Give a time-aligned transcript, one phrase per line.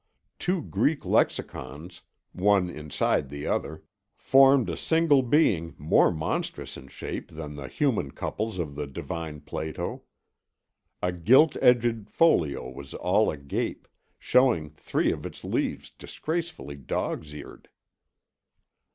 [0.39, 2.01] Two Greek lexicons,
[2.33, 3.83] one inside the other,
[4.15, 9.41] formed a single being more monstrous in shape than the human couples of the divine
[9.41, 10.01] Plato.
[11.03, 13.87] A gilt edged folio was all a gape,
[14.17, 17.69] showing three of its leaves disgracefully dog's eared.